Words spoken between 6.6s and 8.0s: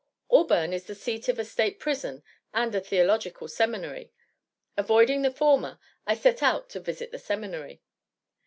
to visit the seminary.